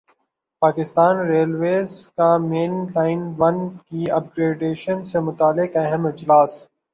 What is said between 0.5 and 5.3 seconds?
Pakistan railways کا main line one کی upgradation سے